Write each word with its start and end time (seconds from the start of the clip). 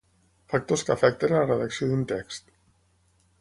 Factors 0.53 0.83
que 0.87 0.93
afecten 0.95 1.35
a 1.35 1.37
la 1.43 1.49
redacció 1.51 1.91
d'un 1.93 2.03
text. 2.13 2.51